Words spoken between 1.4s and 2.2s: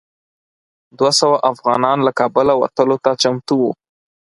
افغانان له